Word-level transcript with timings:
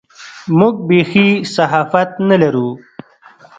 موږ 0.57 0.75
بېخي 0.87 1.29
صحافت 1.55 2.09
نه 2.29 2.35
لرو. 2.41 2.69